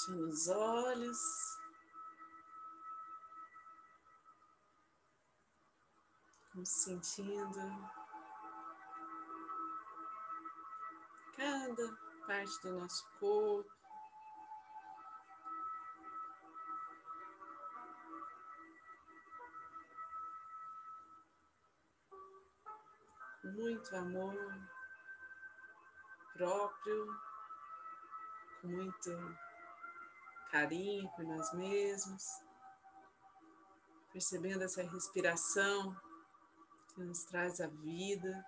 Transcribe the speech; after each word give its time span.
Fechando 0.00 0.28
os 0.28 0.48
olhos. 0.48 1.18
Como 6.52 6.66
sentindo 6.66 7.60
cada 11.36 11.96
parte 12.26 12.62
do 12.62 12.80
nosso 12.80 13.08
corpo. 13.18 13.70
Muito 23.44 23.96
amor 23.96 24.34
próprio, 26.34 27.06
com 28.60 28.68
muito 28.68 29.10
carinho 30.50 31.08
por 31.10 31.24
nós 31.24 31.52
mesmos, 31.54 32.24
percebendo 34.12 34.64
essa 34.64 34.82
respiração 34.82 35.96
que 36.94 37.02
nos 37.02 37.24
traz 37.24 37.60
a 37.60 37.68
vida. 37.68 38.44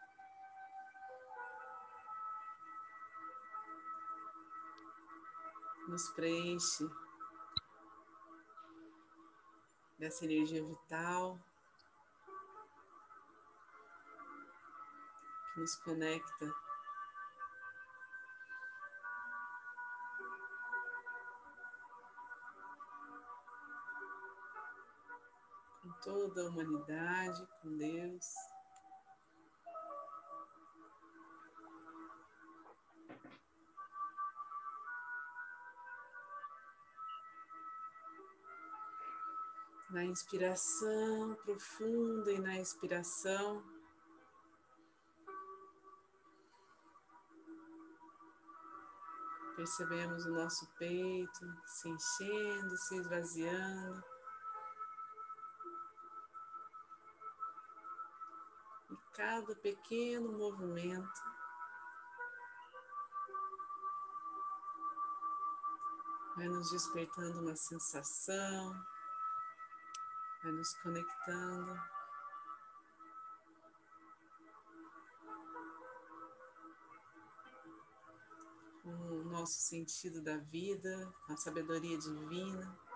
Nos 5.88 6.08
preenche 6.10 6.88
dessa 9.98 10.24
energia 10.24 10.64
vital 10.64 11.38
que 15.52 15.60
nos 15.60 15.76
conecta 15.76 16.61
toda 26.02 26.42
a 26.42 26.48
humanidade, 26.48 27.46
com 27.60 27.76
Deus. 27.76 28.26
Na 39.90 40.04
inspiração 40.04 41.36
profunda 41.44 42.32
e 42.32 42.40
na 42.40 42.58
expiração. 42.58 43.62
Percebemos 49.54 50.24
o 50.24 50.32
nosso 50.32 50.66
peito 50.78 51.40
se 51.66 51.88
enchendo, 51.88 52.76
se 52.78 52.96
esvaziando. 52.96 54.21
Cada 59.12 59.54
pequeno 59.56 60.32
movimento. 60.32 61.20
Vai 66.36 66.48
nos 66.48 66.70
despertando 66.70 67.40
uma 67.40 67.54
sensação, 67.54 68.74
vai 70.42 70.52
nos 70.52 70.74
conectando. 70.74 71.78
Com 78.82 78.90
o 78.90 79.24
nosso 79.24 79.60
sentido 79.60 80.22
da 80.22 80.38
vida, 80.38 81.12
com 81.26 81.34
a 81.34 81.36
sabedoria 81.36 81.98
divina. 81.98 82.91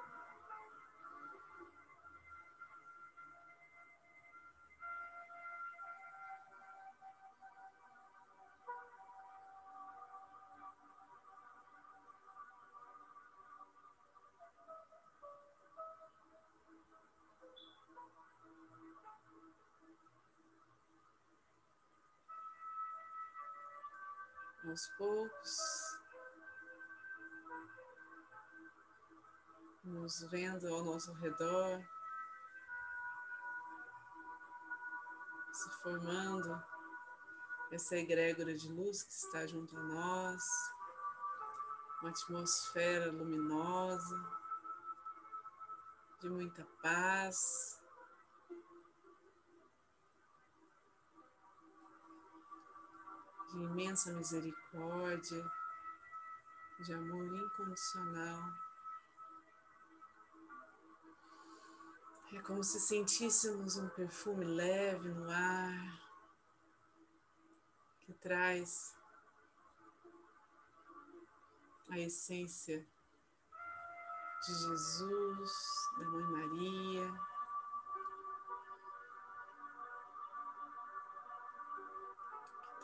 Aos 24.70 24.88
poucos, 24.98 25.58
nos 29.84 30.20
vendo 30.30 30.66
ao 30.68 30.84
nosso 30.84 31.12
redor, 31.14 31.80
se 35.52 35.70
formando 35.82 36.62
essa 37.70 37.96
egrégora 37.96 38.54
de 38.54 38.68
luz 38.72 39.02
que 39.02 39.12
está 39.12 39.46
junto 39.46 39.76
a 39.76 39.82
nós, 39.82 40.42
uma 42.02 42.10
atmosfera 42.10 43.10
luminosa, 43.10 44.36
de 46.20 46.28
muita 46.28 46.64
paz. 46.82 47.80
De 53.56 53.64
imensa 53.64 54.12
misericórdia, 54.12 55.50
de 56.80 56.92
amor 56.92 57.26
incondicional. 57.34 58.52
É 62.34 62.40
como 62.40 62.62
se 62.62 62.78
sentíssemos 62.78 63.76
um 63.76 63.88
perfume 63.88 64.44
leve 64.44 65.08
no 65.08 65.30
ar 65.30 66.06
que 68.00 68.12
traz 68.12 68.94
a 71.88 71.98
essência 71.98 72.86
de 74.46 74.54
Jesus, 74.54 75.52
da 75.98 76.04
Mãe 76.08 76.24
Maria, 76.24 77.35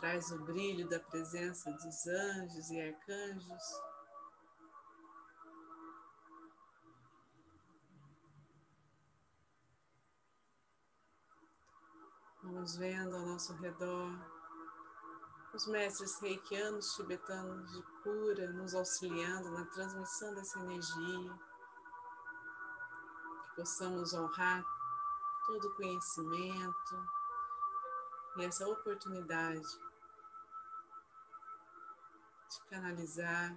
traz 0.02 0.32
o 0.32 0.38
brilho 0.40 0.88
da 0.88 0.98
presença 0.98 1.70
dos 1.70 2.06
anjos 2.08 2.70
e 2.72 2.80
arcanjos. 2.80 3.62
Vamos 12.42 12.76
vendo 12.76 13.14
ao 13.14 13.26
nosso 13.26 13.54
redor 13.54 14.10
os 15.54 15.68
mestres 15.68 16.20
reikianos 16.20 16.96
tibetanos 16.96 17.70
de 17.70 17.82
cura 18.02 18.50
nos 18.54 18.74
auxiliando 18.74 19.52
na 19.52 19.64
transmissão 19.66 20.34
dessa 20.34 20.58
energia, 20.58 21.38
que 23.44 23.54
possamos 23.54 24.12
honrar 24.14 24.64
todo 25.46 25.64
o 25.64 25.76
conhecimento 25.76 27.06
e 28.38 28.44
essa 28.44 28.66
oportunidade 28.66 29.91
de 32.52 32.60
canalizar. 32.68 33.56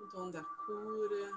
O 0.00 0.06
dom 0.08 0.30
da 0.30 0.44
cura, 0.44 1.30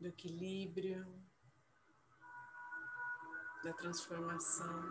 do 0.00 0.08
equilíbrio, 0.08 1.06
da 3.62 3.72
transformação. 3.74 4.82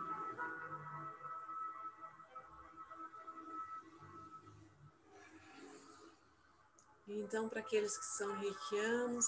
Então, 7.06 7.48
para 7.48 7.60
aqueles 7.60 7.98
que 7.98 8.06
são 8.06 8.34
reikianos, 8.38 9.26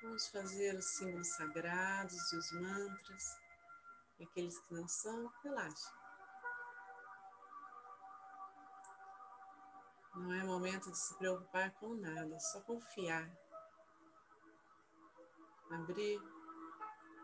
Vamos 0.00 0.28
fazer 0.28 0.76
os 0.76 0.84
símbolos 0.84 1.28
sagrados 1.28 2.32
e 2.32 2.36
os 2.36 2.52
mantras. 2.52 3.40
E 4.20 4.24
aqueles 4.24 4.56
que 4.60 4.74
não 4.74 4.86
são, 4.86 5.26
relaxem. 5.42 5.92
Não 10.14 10.32
é 10.32 10.44
momento 10.44 10.90
de 10.90 10.98
se 10.98 11.16
preocupar 11.16 11.72
com 11.72 11.94
nada, 11.94 12.34
é 12.34 12.38
só 12.38 12.60
confiar. 12.60 13.28
Abrir 15.70 16.20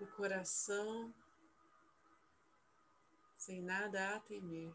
o 0.01 0.07
coração 0.17 1.15
sem 3.39 3.63
nada 3.63 4.17
a 4.17 4.21
temer. 4.21 4.75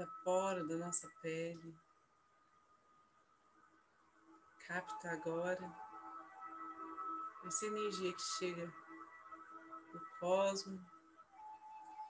Cada 0.00 0.06
poro 0.24 0.66
da 0.66 0.76
nossa 0.76 1.08
pele. 1.20 1.78
Capta 4.66 5.10
agora 5.10 5.70
essa 7.46 7.66
energia 7.66 8.12
que 8.12 8.22
chega 8.22 8.66
do 9.92 10.00
cosmos, 10.18 10.80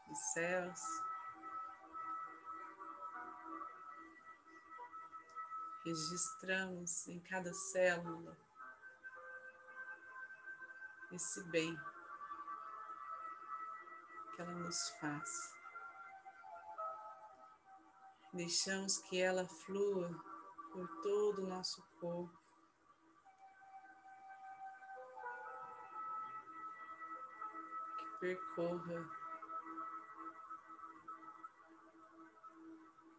dos 0.07 0.19
céus. 0.33 0.81
Registramos 5.85 7.09
em 7.09 7.19
cada 7.21 7.53
célula 7.53 8.37
esse 11.11 11.43
bem 11.45 11.77
que 14.37 14.43
ela 14.43 14.53
nos 14.53 14.91
faz. 15.01 15.60
Deixamos 18.33 18.99
que 18.99 19.21
ela 19.21 19.45
flua 19.45 20.09
por 20.73 20.89
todo 21.03 21.43
o 21.43 21.49
nosso 21.49 21.83
corpo. 22.01 22.39
Que 27.99 28.21
percorra 28.21 29.21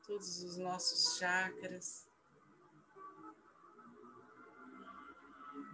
todos 0.08 0.44
os 0.44 0.58
nossos 0.58 1.18
chakras. 1.18 2.08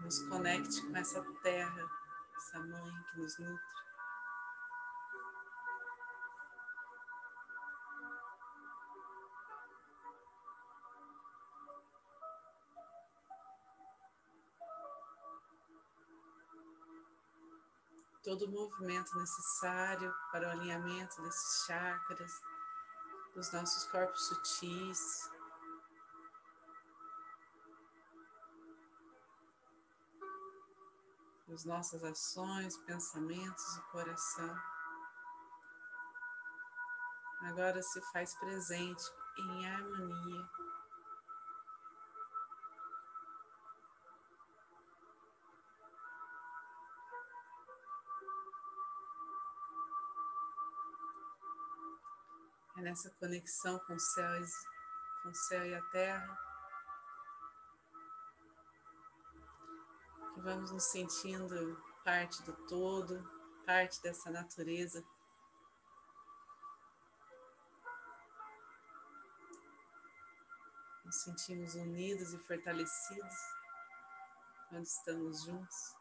Nos 0.02 0.20
conecte 0.28 0.82
com 0.86 0.96
essa 0.96 1.24
terra, 1.42 1.90
essa 2.38 2.60
mãe 2.60 2.92
que 3.12 3.20
nos 3.20 3.40
nutre. 3.40 3.87
Todo 18.28 18.46
o 18.46 18.52
movimento 18.52 19.18
necessário 19.18 20.14
para 20.34 20.50
o 20.50 20.52
alinhamento 20.52 21.22
desses 21.22 21.66
chakras, 21.66 22.42
dos 23.34 23.54
nossos 23.54 23.86
corpos 23.86 24.28
sutis. 24.28 25.32
As 31.54 31.64
nossas 31.64 32.04
ações, 32.04 32.78
pensamentos 32.80 33.78
e 33.78 33.82
coração. 33.94 34.58
Agora 37.44 37.82
se 37.82 38.02
faz 38.12 38.36
presente 38.36 39.06
em 39.38 39.70
harmonia 39.70 40.67
é 52.78 52.82
nessa 52.82 53.10
conexão 53.20 53.80
com 53.80 53.96
o 53.96 54.00
céu, 54.00 54.46
com 55.24 55.30
o 55.30 55.36
céu 55.36 55.66
e 55.66 55.74
a 55.74 55.82
terra, 55.86 56.38
que 60.34 60.42
vamos 60.42 60.72
nos 60.72 60.84
sentindo 60.84 61.82
parte 62.06 62.44
do 62.44 62.54
todo, 62.68 63.28
parte 63.66 64.00
dessa 64.04 64.30
natureza. 64.30 65.04
Nos 71.04 71.16
sentimos 71.24 71.74
unidos 71.74 72.34
e 72.34 72.38
fortalecidos 72.38 73.36
quando 74.70 74.86
estamos 74.86 75.44
juntos. 75.44 75.96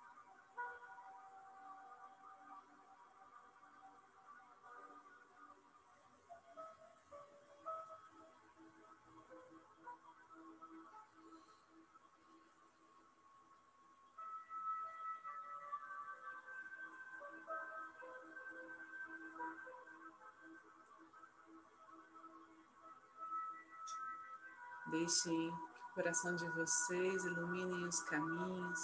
Deixem 25.06 25.50
que 25.52 25.82
o 25.82 25.94
coração 25.94 26.34
de 26.34 26.48
vocês 26.48 27.24
ilumine 27.26 27.86
os 27.86 28.02
caminhos 28.02 28.80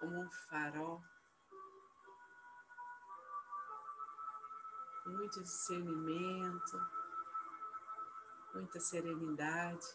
como 0.00 0.22
um 0.22 0.30
farol. 0.50 1.00
Muito 5.06 5.40
discernimento, 5.40 6.90
muita 8.54 8.80
serenidade. 8.80 9.86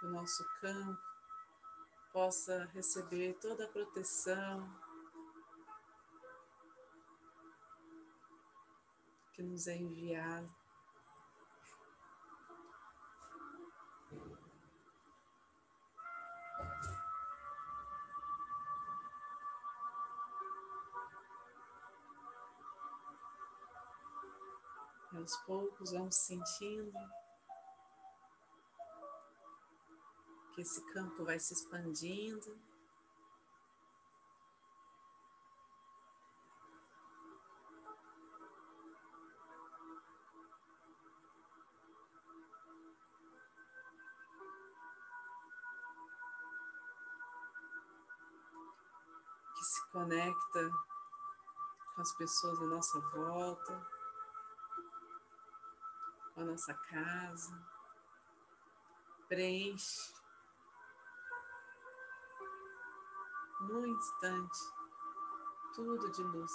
Que 0.00 0.06
o 0.06 0.10
nosso 0.10 0.44
campo 0.60 1.00
possa 2.12 2.64
receber 2.74 3.38
toda 3.40 3.64
a 3.64 3.68
proteção, 3.68 4.68
que 9.42 9.46
nos 9.48 9.66
é 9.66 9.76
enviado. 9.76 10.48
E 25.12 25.16
aos 25.16 25.36
poucos 25.38 25.90
vamos 25.90 26.14
sentindo 26.14 26.92
que 30.54 30.62
esse 30.62 30.80
campo 30.92 31.24
vai 31.24 31.40
se 31.40 31.52
expandindo. 31.52 32.71
Conecta 50.42 50.70
com 51.94 52.02
as 52.02 52.12
pessoas 52.14 52.58
à 52.60 52.66
nossa 52.66 53.00
volta, 53.00 53.86
com 56.34 56.40
a 56.40 56.44
nossa 56.44 56.74
casa, 56.74 57.62
preenche 59.28 60.12
no 63.60 63.86
instante 63.86 64.58
tudo 65.74 66.10
de 66.10 66.22
luz. 66.22 66.52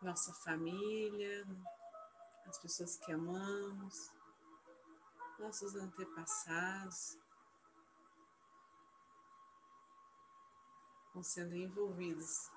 Nossa 0.00 0.32
família, 0.32 1.46
as 2.46 2.58
pessoas 2.58 2.96
que 2.96 3.12
amamos, 3.12 4.10
nossos 5.38 5.74
antepassados 5.74 7.18
vão 11.12 11.22
sendo 11.22 11.54
envolvidos 11.54 12.50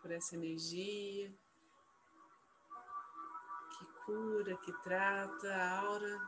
por 0.00 0.10
essa 0.10 0.34
energia 0.34 1.32
que 3.78 3.86
cura, 4.04 4.56
que 4.58 4.72
trata 4.82 5.54
a 5.54 5.80
aura 5.80 6.18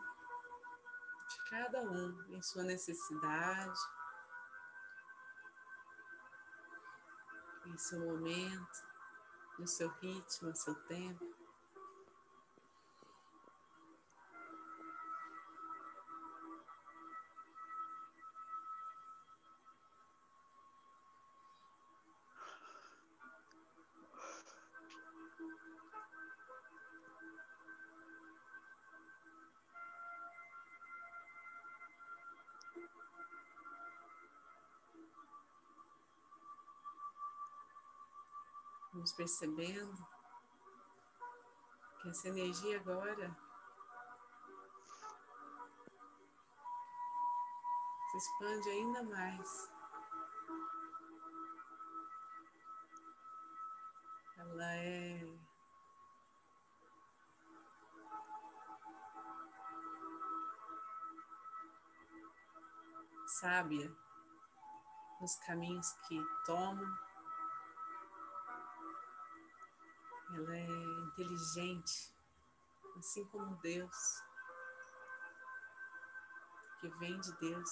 de 1.29 1.51
cada 1.51 1.83
um 1.83 2.35
em 2.35 2.43
sua 2.43 2.63
necessidade. 2.63 3.79
Em 7.67 7.79
seu 7.79 8.01
momento, 8.01 8.85
no 9.59 9.67
seu 9.67 9.89
ritmo, 10.01 10.49
no 10.49 10.57
seu 10.57 10.75
tempo. 10.87 11.34
Vamos 39.05 39.17
percebendo 39.17 40.09
que 42.01 42.09
essa 42.09 42.29
energia 42.29 42.81
agora 42.81 43.37
se 48.11 48.17
expande 48.17 48.71
ainda 48.71 49.03
mais. 49.03 49.73
Ela 54.39 54.75
é 54.77 55.39
sábia 63.27 63.95
nos 65.21 65.37
caminhos 65.41 65.93
que 66.09 66.19
toma. 66.47 67.14
Ela 70.35 70.57
é 70.57 70.67
inteligente, 71.07 72.13
assim 72.99 73.25
como 73.27 73.57
Deus, 73.57 74.23
que 76.81 76.89
vem 76.99 77.21
de 77.21 77.33
Deus. 77.39 77.71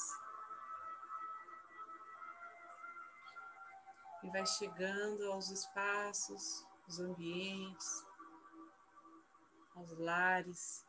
E 4.22 4.30
vai 4.30 4.46
chegando 4.46 5.32
aos 5.32 5.50
espaços, 5.50 6.64
aos 6.86 7.00
ambientes, 7.00 8.06
aos 9.74 9.98
lares 9.98 10.86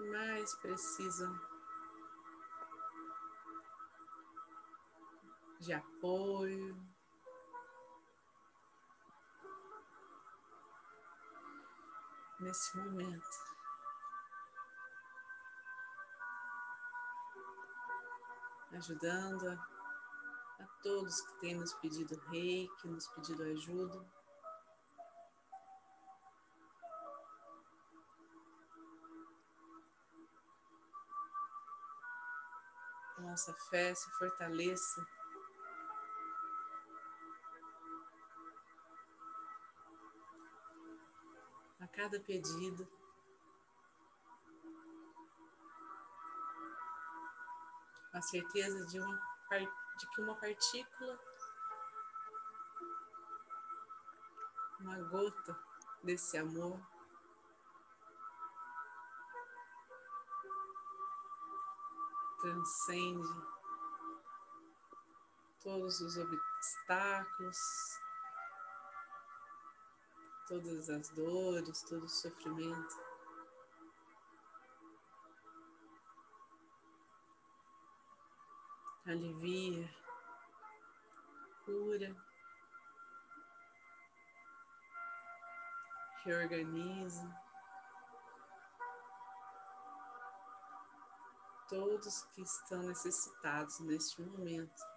que 0.00 0.08
mais 0.08 0.54
precisam 0.56 1.38
de 5.58 5.74
apoio, 5.74 6.89
nesse 12.40 12.76
momento. 12.76 13.50
Ajudando 18.72 19.48
a, 19.48 20.66
todos 20.82 21.20
que 21.20 21.40
têm 21.40 21.54
nos 21.54 21.74
pedido 21.74 22.18
reiki, 22.30 22.88
nos 22.88 23.06
pedido 23.08 23.42
ajuda. 23.42 24.04
Nossa 33.18 33.52
fé 33.68 33.94
se 33.94 34.10
fortaleça 34.12 35.06
cada 42.00 42.18
pedido. 42.20 42.88
A 48.14 48.22
certeza 48.22 48.86
de, 48.86 48.98
uma, 48.98 49.16
de 49.98 50.06
que 50.08 50.22
uma 50.22 50.34
partícula, 50.34 51.20
uma 54.80 54.98
gota 55.10 55.62
desse 56.02 56.38
amor 56.38 56.80
transcende 62.40 63.28
todos 65.62 66.00
os 66.00 66.16
obstáculos, 66.16 67.58
todas 70.50 70.90
as 70.90 71.08
dores, 71.10 71.80
todo 71.82 72.02
o 72.02 72.08
sofrimento. 72.08 72.96
Alivia, 79.06 79.88
cura, 81.64 82.16
reorganiza. 86.24 87.32
Todos 91.68 92.24
que 92.34 92.42
estão 92.42 92.82
necessitados 92.82 93.78
neste 93.78 94.20
momento. 94.20 94.89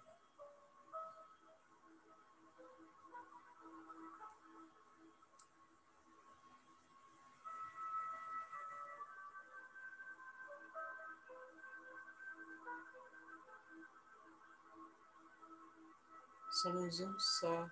Somos 16.64 16.98
um 16.98 17.18
só. 17.18 17.68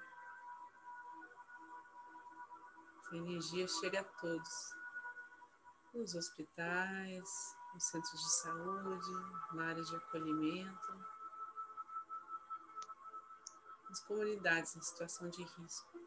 Essa 3.01 3.17
energia 3.17 3.67
chega 3.67 4.01
a 4.01 4.05
todos, 4.05 4.75
nos 5.95 6.15
hospitais, 6.15 7.57
nos 7.73 7.85
centros 7.85 8.21
de 8.21 8.31
saúde, 8.43 9.55
na 9.55 9.69
área 9.69 9.83
de 9.83 9.97
acolhimento, 9.97 11.07
nas 13.89 14.01
comunidades 14.01 14.77
em 14.77 14.83
situação 14.83 15.31
de 15.31 15.43
risco. 15.43 15.99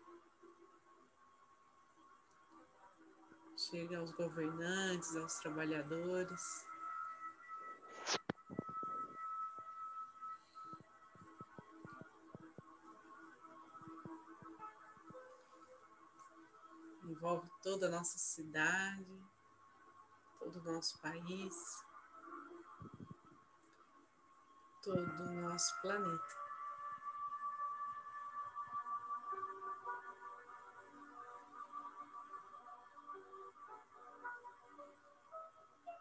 Chega 3.58 3.98
aos 3.98 4.12
governantes, 4.12 5.16
aos 5.16 5.40
trabalhadores. 5.40 6.68
Envolve 17.26 17.50
toda 17.64 17.88
a 17.88 17.90
nossa 17.90 18.20
cidade, 18.20 19.24
todo 20.38 20.60
o 20.60 20.74
nosso 20.74 21.02
país, 21.02 21.56
todo 24.84 25.00
o 25.00 25.42
nosso 25.42 25.82
planeta. 25.82 26.46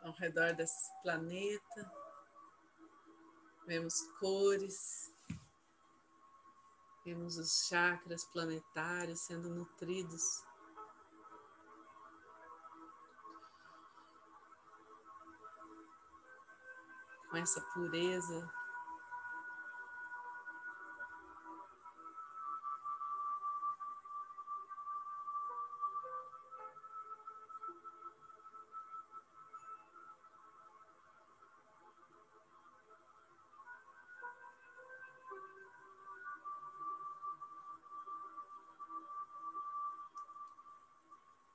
Ao 0.03 0.13
redor 0.13 0.53
desse 0.53 0.93
planeta, 1.03 1.93
vemos 3.67 3.95
cores, 4.21 5.11
vemos 7.03 7.39
os 7.39 7.67
chakras 7.67 8.27
planetários 8.27 9.21
sendo 9.21 9.49
nutridos 9.49 10.45
com 17.35 17.39
essa 17.39 17.61
pureza. 17.61 18.49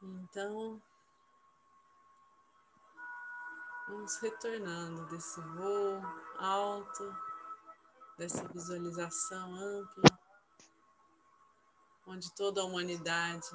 Então, 0.02 0.82
Retornando 4.18 5.06
desse 5.06 5.40
voo 5.40 6.02
alto 6.40 7.16
dessa 8.18 8.46
visualização 8.50 9.56
ampla, 9.56 10.04
onde 12.06 12.34
toda 12.36 12.62
a 12.62 12.66
humanidade 12.66 13.48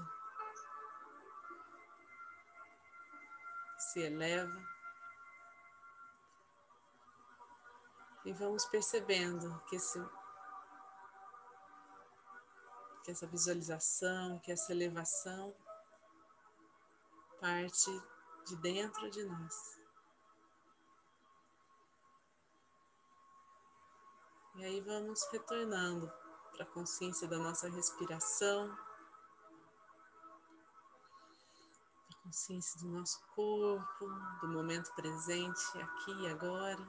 se 3.78 4.00
eleva. 4.00 4.74
E 8.24 8.32
vamos 8.32 8.64
percebendo 8.66 9.60
que, 9.68 9.76
esse, 9.76 10.02
que 13.02 13.10
essa 13.10 13.26
visualização, 13.26 14.38
que 14.38 14.50
essa 14.50 14.72
elevação 14.72 15.54
parte 17.38 17.90
de 18.46 18.56
dentro 18.56 19.10
de 19.10 19.24
nós. 19.24 19.83
E 24.56 24.64
aí 24.64 24.80
vamos 24.82 25.20
retornando 25.32 26.08
para 26.52 26.62
a 26.62 26.68
consciência 26.68 27.26
da 27.26 27.36
nossa 27.36 27.68
respiração, 27.68 28.72
a 32.12 32.22
consciência 32.22 32.80
do 32.80 32.86
nosso 32.86 33.20
corpo, 33.34 34.06
do 34.40 34.46
momento 34.46 34.94
presente 34.94 35.82
aqui 35.82 36.12
e 36.22 36.28
agora. 36.28 36.86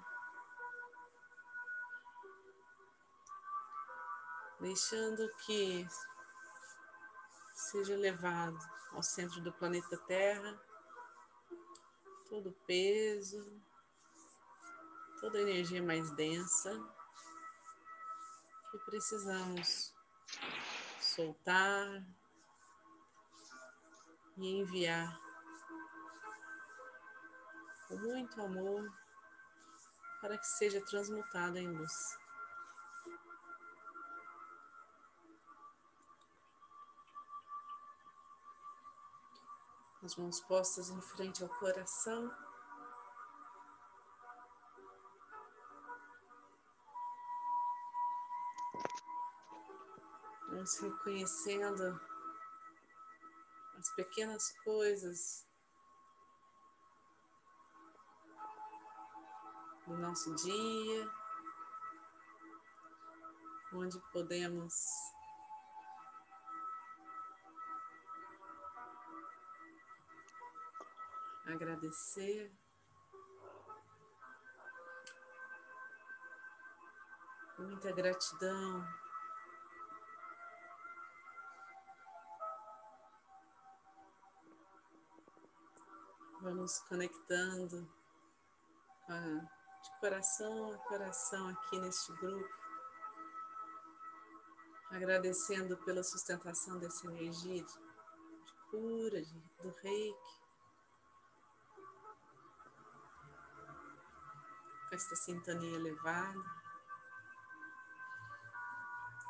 Deixando 4.62 5.28
que 5.38 5.88
seja 7.52 7.98
levado 7.98 8.60
ao 8.92 9.02
centro 9.02 9.42
do 9.42 9.52
planeta 9.52 9.98
Terra 10.06 10.62
todo 12.30 12.50
o 12.50 12.66
peso, 12.68 13.60
toda 15.20 15.40
a 15.40 15.42
energia 15.42 15.82
mais 15.82 16.12
densa 16.12 16.95
que 18.78 18.86
precisamos 18.86 19.94
soltar 21.00 22.06
e 24.38 24.60
enviar 24.60 25.18
com 27.88 27.96
muito 27.98 28.42
amor 28.42 28.92
para 30.20 30.38
que 30.38 30.46
seja 30.46 30.84
transmutado 30.86 31.58
em 31.58 31.68
luz. 31.70 32.18
As 40.04 40.16
mãos 40.18 40.42
postas 40.42 40.90
em 40.90 41.02
frente 41.02 41.44
ao 41.44 41.50
coração. 41.50 42.45
Vamos 50.56 50.80
reconhecendo 50.80 52.02
as 53.78 53.90
pequenas 53.94 54.52
coisas 54.64 55.46
do 59.86 59.98
nosso 59.98 60.34
dia, 60.36 61.12
onde 63.74 64.00
podemos 64.14 64.74
agradecer. 71.46 72.50
Muita 77.60 77.92
gratidão 77.92 79.05
Vamos 86.66 86.80
conectando 86.90 87.88
de 89.08 90.00
coração 90.00 90.74
a 90.74 90.78
coração 90.80 91.50
aqui 91.50 91.80
neste 91.80 92.12
grupo, 92.14 92.50
agradecendo 94.90 95.78
pela 95.86 96.02
sustentação 96.02 96.80
dessa 96.80 97.06
energia 97.06 97.64
de, 97.64 97.72
de 97.72 98.54
cura, 98.72 99.22
de, 99.22 99.40
do 99.62 99.70
reiki. 99.84 100.40
Com 104.90 104.96
esta 104.96 105.16
sintonia 105.18 105.76
elevada. 105.76 106.44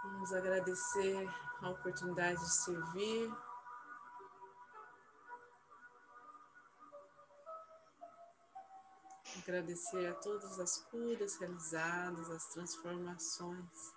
Vamos 0.04 0.32
agradecer 0.32 1.28
a 1.62 1.70
oportunidade 1.70 2.40
de 2.40 2.54
servir 2.64 3.30
agradecer 9.48 10.08
a 10.08 10.16
todas 10.16 10.60
as 10.60 10.80
curas 10.90 11.38
realizadas, 11.38 12.32
as 12.32 12.48
transformações. 12.48 13.94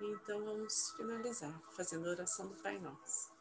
Então 0.00 0.44
vamos 0.44 0.92
finalizar 0.96 1.56
fazendo 1.70 2.08
a 2.08 2.10
oração 2.10 2.48
do 2.48 2.56
Pai 2.56 2.78
Nosso. 2.80 3.32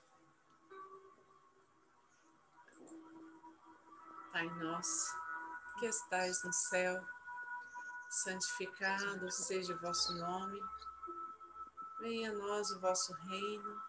Pai 4.31 4.47
Nosso, 4.59 5.17
que 5.79 5.87
estais 5.87 6.43
no 6.43 6.53
céu, 6.53 7.03
santificado 8.11 9.31
seja 9.31 9.73
o 9.73 9.79
vosso 9.79 10.13
nome, 10.13 10.61
venha 12.01 12.29
a 12.29 12.33
nós 12.33 12.69
o 12.69 12.79
vosso 12.79 13.13
reino 13.13 13.88